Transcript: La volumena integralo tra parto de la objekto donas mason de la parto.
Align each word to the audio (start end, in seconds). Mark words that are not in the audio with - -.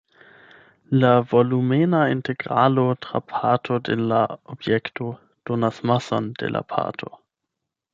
La 1.01 1.11
volumena 1.33 1.99
integralo 2.15 2.87
tra 3.07 3.23
parto 3.35 3.79
de 3.91 4.01
la 4.15 4.25
objekto 4.57 5.15
donas 5.51 5.87
mason 5.93 6.37
de 6.43 6.55
la 6.57 6.69
parto. 6.77 7.19